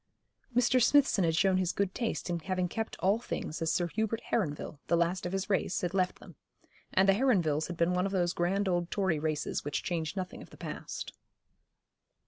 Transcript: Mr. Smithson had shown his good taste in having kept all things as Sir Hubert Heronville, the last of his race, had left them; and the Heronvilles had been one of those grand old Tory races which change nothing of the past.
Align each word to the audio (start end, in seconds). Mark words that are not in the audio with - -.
Mr. 0.55 0.81
Smithson 0.81 1.23
had 1.23 1.35
shown 1.35 1.57
his 1.57 1.71
good 1.71 1.93
taste 1.93 2.27
in 2.27 2.39
having 2.39 2.67
kept 2.67 2.95
all 3.01 3.19
things 3.19 3.61
as 3.61 3.71
Sir 3.71 3.85
Hubert 3.89 4.19
Heronville, 4.31 4.79
the 4.87 4.97
last 4.97 5.27
of 5.27 5.31
his 5.31 5.47
race, 5.47 5.79
had 5.81 5.93
left 5.93 6.17
them; 6.19 6.37
and 6.91 7.07
the 7.07 7.13
Heronvilles 7.13 7.67
had 7.67 7.77
been 7.77 7.93
one 7.93 8.07
of 8.07 8.11
those 8.11 8.33
grand 8.33 8.67
old 8.67 8.89
Tory 8.89 9.19
races 9.19 9.63
which 9.63 9.83
change 9.83 10.15
nothing 10.15 10.41
of 10.41 10.49
the 10.49 10.57
past. 10.57 11.13